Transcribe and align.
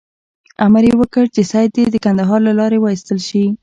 امر 0.65 0.83
یې 0.89 0.93
وکړ 0.99 1.25
چې 1.35 1.41
سید 1.51 1.69
دې 1.75 1.85
د 1.89 1.95
کندهار 2.05 2.39
له 2.47 2.53
لارې 2.59 2.77
وایستل 2.81 3.19
شي. 3.27 3.43